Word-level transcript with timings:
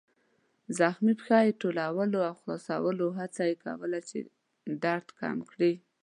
زخمي 0.79 1.13
پښه 1.19 1.37
يې 1.45 1.57
ټولول 1.61 2.09
او 2.29 2.33
خلاصول، 2.41 2.97
هڅه 3.19 3.41
یې 3.49 3.55
کوله 3.63 3.99
چې 4.09 4.17
درد 4.83 5.07
کم 5.19 5.37
کړي. 5.51 5.73